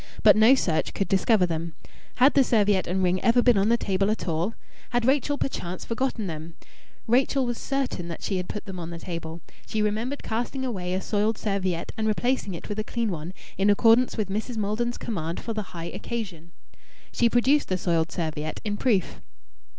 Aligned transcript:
But 0.23 0.35
no 0.35 0.55
search 0.55 0.95
could 0.95 1.07
discover 1.07 1.45
them. 1.45 1.75
Had 2.15 2.33
the 2.33 2.43
serviette 2.43 2.87
and 2.87 3.03
ring 3.03 3.21
ever 3.21 3.43
been 3.43 3.55
on 3.55 3.69
the 3.69 3.77
table 3.77 4.09
at 4.09 4.27
all? 4.27 4.55
Had 4.89 5.05
Rachael 5.05 5.37
perchance 5.37 5.85
forgotten 5.85 6.25
them? 6.25 6.55
Rachael 7.05 7.45
was 7.45 7.59
certain 7.59 8.07
that 8.07 8.23
she 8.23 8.37
had 8.37 8.49
put 8.49 8.65
them 8.65 8.79
on 8.79 8.89
the 8.89 8.97
table. 8.97 9.41
She 9.67 9.79
remembered 9.83 10.23
casting 10.23 10.65
away 10.65 10.95
a 10.95 11.01
soiled 11.01 11.37
serviette 11.37 11.91
and 11.99 12.07
replacing 12.07 12.55
it 12.55 12.67
with 12.67 12.79
a 12.79 12.83
clean 12.83 13.11
one 13.11 13.31
in 13.59 13.69
accordance 13.69 14.17
with 14.17 14.29
Mrs. 14.29 14.57
Maldon's 14.57 14.97
command 14.97 15.39
for 15.39 15.53
the 15.53 15.61
high 15.69 15.85
occasion. 15.93 16.51
She 17.11 17.29
produced 17.29 17.67
the 17.67 17.77
soiled 17.77 18.11
serviette 18.11 18.59
in 18.65 18.77
proof. 18.77 19.21